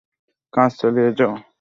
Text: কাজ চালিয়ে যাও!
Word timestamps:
কাজ 0.53 0.71
চালিয়ে 0.79 1.11
যাও! 1.17 1.33